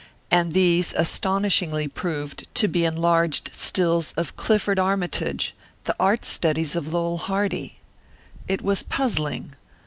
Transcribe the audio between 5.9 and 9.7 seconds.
art studies of Lowell Hardy. It was puzzling.